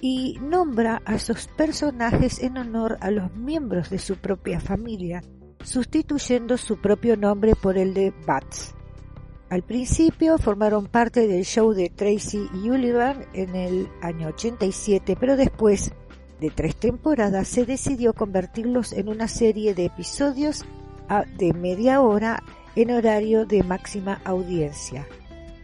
y 0.06 0.38
nombra 0.38 1.00
a 1.06 1.18
sus 1.18 1.46
personajes 1.46 2.38
en 2.42 2.58
honor 2.58 2.98
a 3.00 3.10
los 3.10 3.34
miembros 3.34 3.88
de 3.88 3.98
su 3.98 4.16
propia 4.16 4.60
familia, 4.60 5.22
sustituyendo 5.62 6.58
su 6.58 6.78
propio 6.78 7.16
nombre 7.16 7.54
por 7.56 7.78
el 7.78 7.94
de 7.94 8.12
Bats. 8.26 8.74
Al 9.48 9.62
principio 9.62 10.36
formaron 10.36 10.88
parte 10.88 11.26
del 11.26 11.46
show 11.46 11.72
de 11.72 11.88
Tracy 11.88 12.50
y 12.52 12.68
Sullivan 12.68 13.24
en 13.32 13.56
el 13.56 13.88
año 14.02 14.28
87, 14.28 15.16
pero 15.18 15.38
después 15.38 15.94
de 16.38 16.50
tres 16.50 16.76
temporadas 16.76 17.48
se 17.48 17.64
decidió 17.64 18.12
convertirlos 18.12 18.92
en 18.92 19.08
una 19.08 19.26
serie 19.26 19.72
de 19.72 19.86
episodios 19.86 20.66
de 21.38 21.54
media 21.54 22.02
hora 22.02 22.42
en 22.76 22.90
horario 22.90 23.46
de 23.46 23.62
máxima 23.62 24.20
audiencia. 24.26 25.06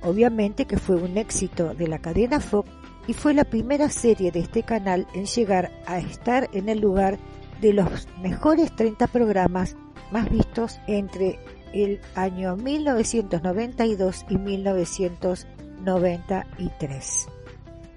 Obviamente 0.00 0.64
que 0.64 0.78
fue 0.78 0.96
un 0.96 1.18
éxito 1.18 1.74
de 1.74 1.88
la 1.88 1.98
cadena 1.98 2.40
Fox 2.40 2.79
y 3.10 3.12
fue 3.12 3.34
la 3.34 3.42
primera 3.42 3.88
serie 3.88 4.30
de 4.30 4.38
este 4.38 4.62
canal 4.62 5.08
en 5.14 5.26
llegar 5.26 5.72
a 5.84 5.98
estar 5.98 6.48
en 6.52 6.68
el 6.68 6.78
lugar 6.78 7.18
de 7.60 7.72
los 7.72 8.06
mejores 8.22 8.70
30 8.76 9.08
programas 9.08 9.74
más 10.12 10.30
vistos 10.30 10.78
entre 10.86 11.40
el 11.72 12.00
año 12.14 12.54
1992 12.54 14.26
y 14.28 14.38
1993. 14.38 17.28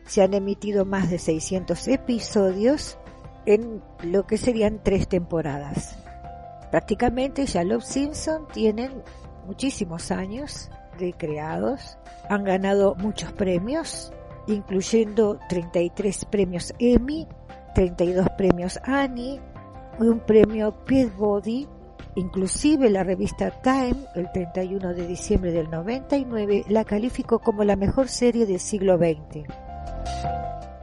Se 0.08 0.24
han 0.24 0.34
emitido 0.34 0.84
más 0.84 1.12
de 1.12 1.20
600 1.20 1.88
episodios 1.90 2.98
en 3.46 3.84
lo 4.02 4.26
que 4.26 4.40
serían 4.40 4.82
tres 4.82 5.08
temporadas. 5.08 5.96
Prácticamente 6.72 7.46
ya 7.46 7.64
los 7.64 7.86
Simpson 7.86 8.48
tienen 8.52 8.92
muchísimos 9.46 10.10
años 10.10 10.72
de 10.98 11.14
creados, 11.14 12.00
han 12.32 12.46
ganado 12.46 12.96
muchos 12.96 13.32
premios, 13.34 14.12
incluyendo 14.48 15.40
33 15.50 16.26
premios 16.26 16.74
Emmy, 16.80 17.28
32 17.76 18.28
premios 18.38 18.80
Annie, 18.84 19.40
un 20.00 20.20
premio 20.20 20.72
Peabody, 20.86 21.68
inclusive 22.16 22.90
la 22.90 23.04
revista 23.04 23.52
Time, 23.62 24.06
el 24.16 24.32
31 24.32 24.94
de 24.94 25.08
diciembre 25.08 25.52
del 25.52 25.70
99, 25.70 26.66
la 26.70 26.84
calificó 26.84 27.40
como 27.40 27.64
la 27.64 27.76
mejor 27.76 28.08
serie 28.08 28.46
del 28.46 28.60
siglo 28.60 28.98
XX. 28.98 29.48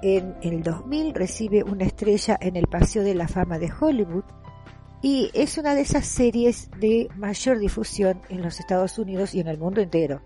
En 0.03 0.37
el 0.43 0.63
2000 0.63 1.15
recibe 1.15 1.63
una 1.63 1.85
estrella 1.85 2.39
en 2.41 2.57
el 2.57 2.67
Paseo 2.67 3.03
de 3.03 3.15
la 3.15 3.29
Fama 3.29 3.59
de 3.59 3.71
Hollywood 3.71 4.25
y 5.03 5.31
es 5.35 5.59
una 5.59 5.75
de 5.75 5.83
esas 5.83 6.07
series 6.07 6.71
de 6.79 7.09
mayor 7.17 7.59
difusión 7.59 8.21
en 8.29 8.43
los 8.43 8.61
Estados 8.61 8.99
Unidos 8.99 9.35
y 9.35 9.41
en 9.41 9.49
el 9.49 9.59
mundo 9.59 9.81
entero. 9.81 10.23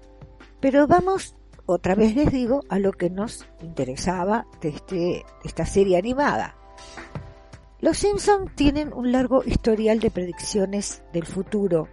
Pero 0.60 0.86
vamos 0.86 1.36
otra 1.66 1.94
vez 1.94 2.14
les 2.14 2.30
digo 2.30 2.62
a 2.68 2.78
lo 2.78 2.92
que 2.92 3.10
nos 3.10 3.46
interesaba 3.60 4.46
de, 4.60 4.68
este, 4.70 5.24
esta 5.44 5.66
serie 5.66 5.96
animada. 5.96 6.56
Los 7.80 7.98
Simpson 7.98 8.50
tienen 8.54 8.92
un 8.92 9.12
largo 9.12 9.42
historial 9.44 10.00
de 10.00 10.10
predicciones 10.10 11.02
del 11.12 11.26
futuro. 11.26 11.88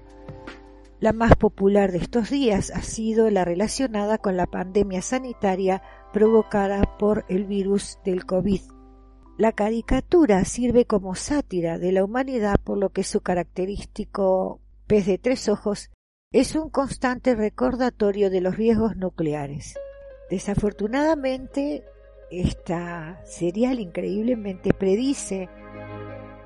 La 1.00 1.14
más 1.14 1.36
popular 1.36 1.92
de 1.92 1.98
estos 1.98 2.30
días 2.30 2.72
ha 2.72 2.82
sido 2.82 3.30
la 3.30 3.44
relacionada 3.44 4.18
con 4.18 4.38
la 4.38 4.46
pandemia 4.46 5.02
sanitaria 5.02 5.82
provocada 6.14 6.98
por 6.98 7.26
el 7.28 7.46
virus 7.46 7.98
del 8.06 8.26
COVID. 8.26 8.62
La 9.38 9.54
caricatura 9.54 10.46
sirve 10.46 10.86
como 10.86 11.16
sátira 11.16 11.80
de 11.80 11.92
la 11.92 12.04
humanidad 12.04 12.60
por 12.64 12.78
lo 12.78 12.90
que 12.90 13.04
su 13.04 13.22
característico 13.22 14.62
pez 14.86 15.08
de 15.08 15.18
tres 15.18 15.50
ojos 15.50 15.90
es 16.32 16.56
un 16.56 16.70
constante 16.70 17.36
recordatorio 17.36 18.30
de 18.30 18.40
los 18.40 18.56
riesgos 18.56 18.96
nucleares. 18.96 19.78
Desafortunadamente, 20.30 21.84
esta 22.30 23.22
serial 23.26 23.82
increíblemente 23.82 24.74
predice 24.74 25.50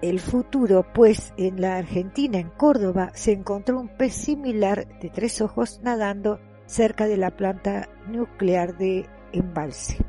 el 0.01 0.19
futuro, 0.19 0.85
pues 0.91 1.33
en 1.37 1.61
la 1.61 1.77
Argentina, 1.77 2.39
en 2.39 2.49
Córdoba, 2.49 3.11
se 3.13 3.31
encontró 3.31 3.79
un 3.79 3.89
pez 3.89 4.13
similar 4.13 4.87
de 4.99 5.09
tres 5.11 5.39
ojos 5.41 5.79
nadando 5.83 6.39
cerca 6.65 7.05
de 7.05 7.17
la 7.17 7.35
planta 7.35 7.87
nuclear 8.07 8.77
de 8.77 9.07
embalse. 9.33 10.03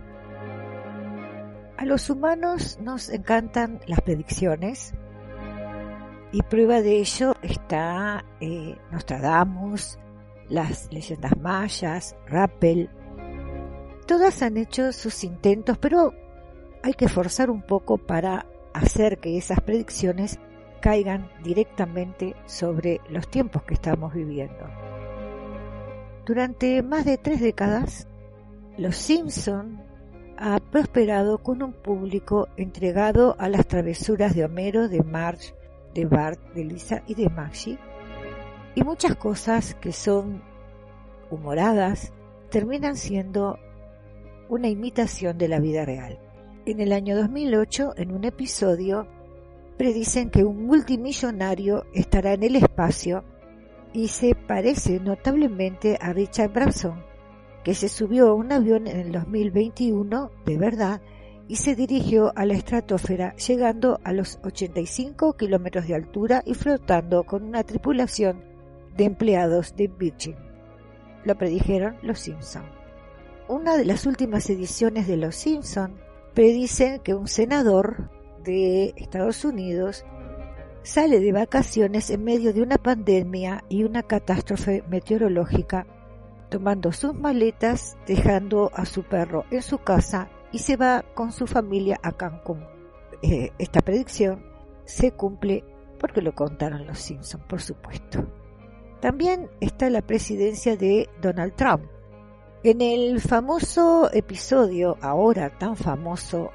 A 1.77 1.85
los 1.85 2.09
humanos 2.09 2.79
nos 2.81 3.11
encantan 3.11 3.81
las 3.87 4.01
predicciones, 4.01 4.95
y 6.33 6.43
prueba 6.43 6.83
de 6.83 6.99
ello 6.99 7.35
está 7.43 8.25
eh, 8.41 8.77
Nostradamus, 8.91 9.99
las 10.49 10.93
leyendas 10.93 11.37
mayas, 11.39 12.17
Rappel. 12.27 12.91
Todas 14.07 14.43
han 14.43 14.57
hecho 14.57 14.93
sus 14.93 15.25
intentos, 15.25 15.79
pero 15.79 16.13
hay 16.83 16.95
que 16.95 17.09
forzar 17.09 17.51
un 17.51 17.63
poco 17.63 17.99
para 17.99 18.47
hacer 18.73 19.19
que 19.19 19.37
esas 19.37 19.61
predicciones 19.61 20.39
caigan 20.81 21.29
directamente 21.43 22.37
sobre 22.45 23.01
los 23.09 23.29
tiempos 23.29 23.63
que 23.65 23.75
estamos 23.75 24.15
viviendo. 24.15 24.69
Durante 26.25 26.83
más 26.83 27.05
de 27.05 27.19
tres 27.19 27.41
décadas, 27.41 28.07
Los 28.77 28.97
Simpson 28.97 29.83
ha 30.37 30.61
prosperado 30.61 31.39
con 31.39 31.63
un 31.63 31.73
público 31.73 32.49
entregado 32.57 33.35
a 33.39 33.49
las 33.49 33.67
travesuras 33.67 34.35
de 34.35 34.45
Homero, 34.45 34.89
de 34.89 35.03
Marge, 35.03 35.55
de 35.97 36.05
Bart, 36.05 36.39
de 36.55 36.65
Lisa 36.65 37.03
y 37.07 37.15
de 37.15 37.31
Maggie, 37.31 37.79
y 38.75 38.85
muchas 38.85 39.17
cosas 39.17 39.75
que 39.75 39.93
son 39.93 40.43
humoradas 41.31 42.13
terminan 42.51 42.97
siendo 42.97 43.59
una 44.49 44.69
imitación 44.69 45.39
de 45.39 45.49
la 45.49 45.59
vida 45.59 45.85
real. 45.85 46.21
En 46.67 46.81
el 46.81 46.93
año 46.93 47.17
2008, 47.17 47.95
en 47.97 48.13
un 48.13 48.25
episodio, 48.25 49.09
predicen 49.79 50.31
que 50.31 50.45
un 50.45 50.67
multimillonario 50.67 51.85
estará 51.95 52.35
en 52.35 52.43
el 52.43 52.57
espacio 52.57 53.25
y 53.95 54.09
se 54.09 54.35
parece 54.35 55.01
notablemente 55.01 55.97
a 56.01 56.13
Richard 56.13 56.53
Branson, 56.53 57.03
que 57.65 57.75
se 57.75 57.89
subió 57.89 58.29
a 58.29 58.35
un 58.35 58.53
avión 58.53 58.87
en 58.87 59.01
el 59.01 59.13
2021 59.13 60.31
de 60.45 60.59
verdad 60.59 61.01
y 61.49 61.57
se 61.57 61.75
dirigió 61.77 62.33
a 62.35 62.45
la 62.45 62.55
estratosfera 62.55 63.35
llegando 63.37 64.01
a 64.03 64.13
los 64.13 64.39
85 64.43 65.35
kilómetros 65.35 65.87
de 65.87 65.95
altura 65.95 66.43
y 66.45 66.55
flotando 66.55 67.25
con 67.25 67.45
una 67.45 67.63
tripulación 67.63 68.43
de 68.97 69.05
empleados 69.05 69.77
de 69.77 69.89
Virgin. 69.89 70.37
Lo 71.25 71.37
predijeron 71.37 71.97
los 72.03 72.21
Simpson. 72.21 72.65
Una 73.49 73.77
de 73.77 73.85
las 73.85 74.07
últimas 74.07 74.51
ediciones 74.51 75.07
de 75.07 75.17
Los 75.17 75.37
Simpson 75.37 75.95
predice 76.35 77.01
que 77.05 77.15
un 77.15 77.29
senador 77.29 78.11
de 78.43 78.93
Estados 78.97 79.45
Unidos 79.45 80.05
sale 80.83 81.21
de 81.21 81.33
vacaciones 81.33 82.11
en 82.11 82.25
medio 82.25 82.53
de 82.53 82.63
una 82.63 82.79
pandemia 82.79 83.65
y 83.69 83.85
una 83.85 84.03
catástrofe 84.03 84.85
meteorológica, 84.89 85.87
tomando 86.49 86.93
sus 86.93 87.15
maletas, 87.15 87.97
dejando 88.07 88.71
a 88.75 88.85
su 88.85 89.03
perro 89.03 89.45
en 89.51 89.63
su 89.63 89.79
casa 89.79 90.29
y 90.57 90.59
se 90.59 90.79
va 90.79 91.05
con 91.13 91.33
su 91.33 91.47
familia 91.47 92.01
a 92.03 92.13
Cancún. 92.13 92.65
Eh, 93.21 93.53
esta 93.59 93.83
predicción 93.83 94.43
se 94.87 95.13
cumple 95.13 95.63
porque 95.99 96.23
lo 96.23 96.35
contaron 96.35 96.87
los 96.87 96.99
Simpsons, 96.99 97.45
por 97.45 97.61
supuesto. 97.61 98.27
También 99.03 99.51
está 99.61 99.91
la 99.91 100.01
presidencia 100.01 100.79
de 100.79 101.11
Donald 101.21 101.55
Trump. 101.57 101.85
En 102.65 102.81
el 102.81 103.21
famoso 103.21 104.11
episodio, 104.15 104.97
ahora 105.03 105.51
tan 105.59 105.77
famoso 105.77 106.53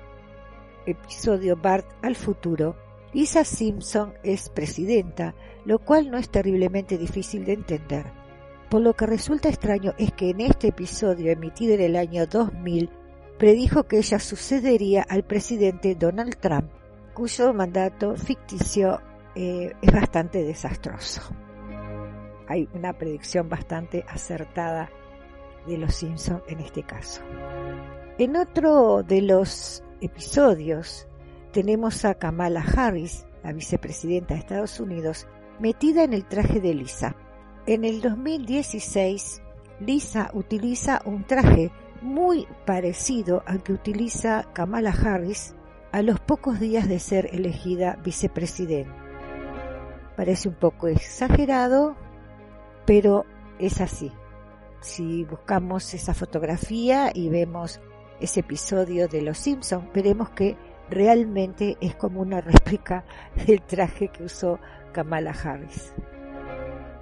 episodio 0.88 1.56
Bart 1.56 1.86
al 2.02 2.16
futuro, 2.16 2.76
Lisa 3.14 3.44
Simpson 3.44 4.16
es 4.24 4.50
presidenta, 4.50 5.36
lo 5.64 5.78
cual 5.78 6.10
no 6.10 6.18
es 6.18 6.28
terriblemente 6.32 6.98
difícil 6.98 7.46
de 7.46 7.54
entender. 7.54 8.12
Por 8.68 8.82
lo 8.82 8.96
que 8.96 9.06
resulta 9.06 9.50
extraño 9.50 9.94
es 10.00 10.12
que 10.12 10.32
en 10.32 10.42
este 10.42 10.70
episodio 10.70 11.32
emitido 11.32 11.76
en 11.76 11.82
el 11.82 11.96
año 11.96 12.26
2000 12.26 12.90
predijo 13.42 13.86
que 13.86 13.98
ella 13.98 14.20
sucedería 14.20 15.02
al 15.02 15.24
presidente 15.24 15.96
Donald 15.96 16.36
Trump, 16.36 16.70
cuyo 17.16 17.52
mandato 17.56 18.16
ficticio 18.16 19.02
eh, 19.34 19.74
es 19.82 19.92
bastante 19.92 20.44
desastroso. 20.44 21.24
Hay 22.48 22.70
una 22.76 22.94
predicción 22.94 23.50
bastante 23.50 24.06
acertada 24.08 24.92
de 25.66 25.80
los 25.80 25.96
Simpson 25.96 26.44
en 26.48 26.60
este 26.60 26.84
caso. 26.84 27.24
En 28.20 28.36
otro 28.36 29.02
de 29.02 29.24
los 29.24 29.84
episodios 30.02 31.08
tenemos 31.52 32.06
a 32.06 32.14
Kamala 32.14 32.62
Harris, 32.62 33.26
la 33.44 33.54
vicepresidenta 33.54 34.36
de 34.36 34.42
Estados 34.42 34.80
Unidos, 34.80 35.26
metida 35.60 36.04
en 36.04 36.14
el 36.14 36.28
traje 36.28 36.62
de 36.62 36.76
Lisa. 36.76 37.16
En 37.66 37.86
el 37.86 38.02
2016, 38.02 39.42
Lisa 39.80 40.30
utiliza 40.36 41.02
un 41.06 41.24
traje 41.26 41.72
muy 42.02 42.48
parecido 42.66 43.44
al 43.46 43.64
que 43.64 43.74
utiliza 43.74 44.48
Kamala 44.54 44.92
Harris 44.92 45.56
a 45.92 46.02
los 46.02 46.20
pocos 46.20 46.60
días 46.60 46.88
de 46.88 47.00
ser 47.00 47.30
elegida 47.34 47.98
vicepresidenta. 48.04 48.96
Parece 50.16 50.50
un 50.50 50.56
poco 50.56 50.88
exagerado, 50.88 51.96
pero 52.86 53.26
es 53.60 53.82
así 53.82 54.12
si 54.82 55.24
buscamos 55.24 55.94
esa 55.94 56.14
fotografía 56.14 57.12
y 57.14 57.30
vemos 57.30 57.80
ese 58.20 58.42
episodio 58.42 59.08
de 59.08 59.22
Los 59.22 59.38
Simpsons, 59.38 59.86
veremos 59.94 60.30
que 60.32 60.58
realmente 60.90 61.78
es 61.82 61.96
como 61.96 62.22
una 62.22 62.42
réplica 62.42 63.06
del 63.48 63.62
traje 63.62 64.10
que 64.10 64.24
usó 64.24 64.60
Kamala 64.92 65.32
Harris. 65.32 65.94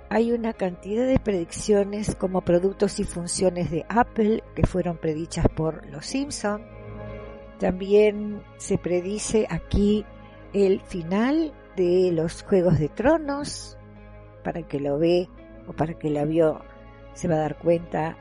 Hay 0.10 0.32
una 0.32 0.54
cantidad 0.54 1.06
de 1.06 1.20
predicciones 1.20 2.16
como 2.16 2.42
productos 2.42 3.00
y 3.00 3.04
funciones 3.04 3.70
de 3.70 3.86
Apple 3.90 4.44
que 4.56 4.66
fueron 4.66 4.98
predichas 4.98 5.48
por 5.50 5.86
Los 5.88 6.08
Simpsons. 6.08 6.64
También 7.60 8.42
se 8.58 8.78
predice 8.78 9.46
aquí 9.50 10.06
el 10.54 10.82
final 10.82 11.54
de 11.76 12.12
los 12.12 12.42
Juegos 12.44 12.80
de 12.80 12.90
Tronos, 12.90 13.78
para 14.44 14.64
que 14.64 14.80
lo 14.80 14.98
ve 14.98 15.30
o 15.68 15.74
para 15.74 15.94
que 15.94 16.10
la 16.10 16.26
vio 16.26 16.62
se 17.14 17.28
va 17.28 17.36
a 17.36 17.40
dar 17.40 17.58
cuenta 17.60 18.18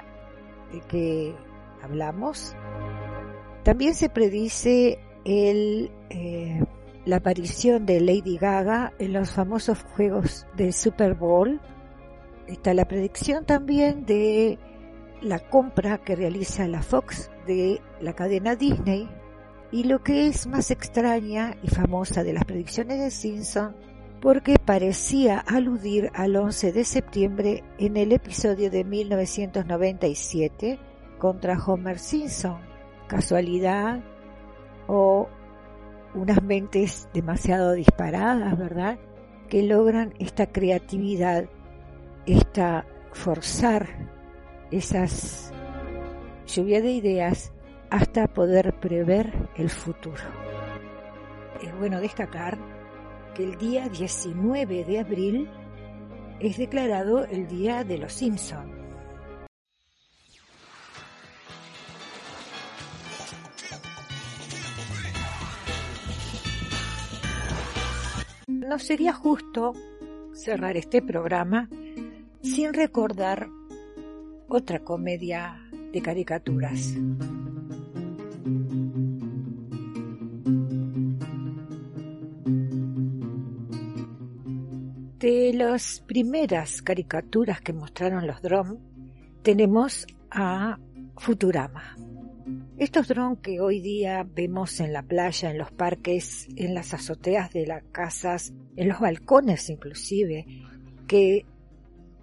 de 0.72 0.80
que 0.80 1.34
hablamos. 1.82 2.54
También 3.62 3.94
se 3.94 4.08
predice 4.08 4.98
el, 5.24 5.90
eh, 6.10 6.62
la 7.04 7.16
aparición 7.16 7.86
de 7.86 8.00
Lady 8.00 8.36
Gaga 8.36 8.92
en 8.98 9.12
los 9.12 9.30
famosos 9.30 9.82
juegos 9.96 10.46
del 10.56 10.72
Super 10.72 11.14
Bowl. 11.14 11.60
Está 12.48 12.74
la 12.74 12.88
predicción 12.88 13.44
también 13.44 14.04
de 14.06 14.58
la 15.20 15.38
compra 15.38 15.98
que 15.98 16.16
realiza 16.16 16.66
la 16.66 16.82
Fox 16.82 17.30
de 17.46 17.80
la 18.00 18.14
cadena 18.14 18.56
Disney. 18.56 19.08
Y 19.70 19.84
lo 19.84 20.02
que 20.02 20.26
es 20.26 20.46
más 20.46 20.70
extraña 20.70 21.54
y 21.62 21.68
famosa 21.68 22.24
de 22.24 22.32
las 22.32 22.44
predicciones 22.44 22.98
de 22.98 23.10
Simpson 23.10 23.76
porque 24.20 24.56
parecía 24.58 25.38
aludir 25.38 26.10
al 26.14 26.34
11 26.36 26.72
de 26.72 26.84
septiembre 26.84 27.62
en 27.78 27.96
el 27.96 28.12
episodio 28.12 28.70
de 28.70 28.84
1997 28.84 30.78
contra 31.18 31.58
Homer 31.62 31.98
Simpson. 31.98 32.58
Casualidad 33.06 34.00
o 34.86 35.28
unas 36.14 36.42
mentes 36.42 37.08
demasiado 37.12 37.72
disparadas, 37.72 38.58
¿verdad? 38.58 38.98
Que 39.48 39.62
logran 39.62 40.14
esta 40.18 40.46
creatividad, 40.46 41.48
esta 42.28 42.84
forzar 43.12 43.88
esas 44.70 45.50
lluvia 46.46 46.82
de 46.82 46.90
ideas 46.90 47.52
hasta 47.90 48.26
poder 48.26 48.78
prever 48.80 49.32
el 49.56 49.70
futuro. 49.70 50.22
Es 51.62 51.76
bueno 51.78 52.00
destacar 52.00 52.58
el 53.38 53.56
día 53.56 53.88
19 53.88 54.84
de 54.84 55.00
abril 55.00 55.48
es 56.38 56.58
declarado 56.58 57.24
el 57.24 57.48
Día 57.48 57.82
de 57.82 57.98
los 57.98 58.12
Simpson. 58.12 58.76
No 68.46 68.78
sería 68.78 69.14
justo 69.14 69.72
cerrar 70.34 70.76
este 70.76 71.00
programa 71.00 71.68
sin 72.42 72.72
recordar 72.72 73.48
otra 74.48 74.80
comedia 74.80 75.60
de 75.92 76.02
caricaturas. 76.02 76.94
De 85.18 85.52
las 85.52 86.00
primeras 86.06 86.80
caricaturas 86.80 87.60
que 87.60 87.72
mostraron 87.72 88.26
los 88.26 88.40
drones, 88.40 88.78
tenemos 89.42 90.06
a 90.30 90.78
Futurama. 91.16 91.96
Estos 92.78 93.08
drones 93.08 93.40
que 93.40 93.60
hoy 93.60 93.80
día 93.80 94.24
vemos 94.24 94.78
en 94.78 94.92
la 94.92 95.02
playa, 95.02 95.50
en 95.50 95.58
los 95.58 95.72
parques, 95.72 96.46
en 96.54 96.74
las 96.74 96.94
azoteas 96.94 97.52
de 97.52 97.66
las 97.66 97.82
casas, 97.90 98.52
en 98.76 98.88
los 98.88 99.00
balcones 99.00 99.68
inclusive, 99.68 100.46
que 101.08 101.44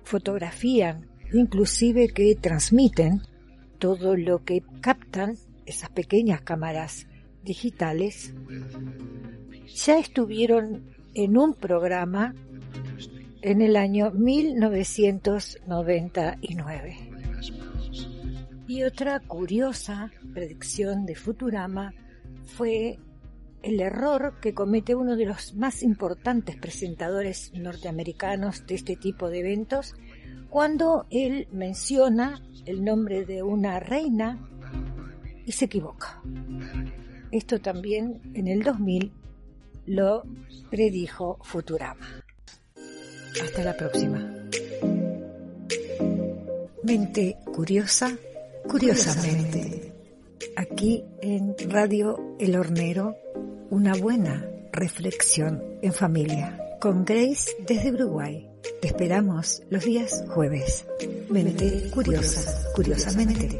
fotografían, 0.06 1.08
inclusive 1.34 2.08
que 2.10 2.36
transmiten 2.36 3.24
todo 3.80 4.15
lo 4.15 4.44
que 4.44 4.62
captan 4.80 5.36
esas 5.65 5.89
pequeñas 5.89 6.41
cámaras 6.41 7.08
digitales, 7.44 8.36
ya 9.68 9.98
estuvieron 10.00 10.96
en 11.13 11.38
un 11.38 11.54
programa 11.54 12.34
en 13.41 13.62
el 13.62 13.76
año 13.76 14.12
1999. 14.12 16.96
Y 18.68 18.82
otra 18.84 19.20
curiosa 19.20 20.12
predicción 20.34 21.06
de 21.06 21.13
Futurama 21.15 21.94
fue 22.46 22.98
el 23.65 23.82
error 23.82 24.36
que 24.39 24.54
comete 24.54 24.93
uno 24.93 25.15
de 25.15 25.25
los 25.25 25.56
más 25.56 25.82
importantes 25.82 26.56
presentadores 26.56 27.51
norteamericanos 27.56 28.67
de 28.67 28.75
este 28.75 28.95
tipo 28.95 29.30
de 29.30 29.39
eventos 29.39 29.95
cuando 30.49 31.08
él 31.10 31.47
menciona 31.51 32.41
el 32.67 32.86
nombre 32.86 33.25
de 33.25 33.41
una 33.41 33.80
reina 33.80 34.39
y 35.47 35.51
se 35.51 35.65
equivoca. 35.65 36.21
Esto 37.32 37.60
también 37.60 38.21
en 38.36 38.47
el 38.47 38.62
2000 38.62 39.12
lo 39.88 40.23
predijo 40.69 41.39
Futurama. 41.41 42.23
Hasta 43.43 43.63
la 43.63 43.75
próxima. 43.75 44.32
Mente 46.84 47.38
curiosa, 47.45 48.15
curiosamente. 48.67 49.91
Aquí 50.56 51.04
en 51.21 51.56
Radio 51.67 52.36
El 52.39 52.56
Hornero, 52.56 53.17
una 53.76 53.94
buena 53.94 54.50
reflexión 54.72 55.62
en 55.82 55.92
familia. 55.92 56.58
Con 56.80 57.04
Grace 57.04 57.52
desde 57.68 57.92
Uruguay. 57.92 58.50
Te 58.82 58.88
esperamos 58.88 59.64
los 59.70 59.84
días 59.84 60.24
jueves. 60.30 60.86
Mente 61.30 61.92
curiosa, 61.94 62.72
curiosamente. 62.74 63.60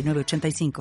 85 0.07 0.71